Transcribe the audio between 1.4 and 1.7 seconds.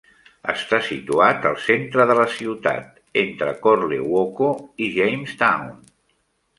al